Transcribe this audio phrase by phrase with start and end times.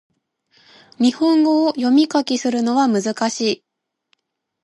[0.99, 3.63] 日本語を読み書きするのは難しい